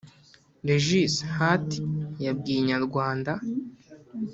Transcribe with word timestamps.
Regis 0.67 1.13
Hat 1.35 1.67
yabwiye 2.25 2.59
Inyarwanda 2.61 3.31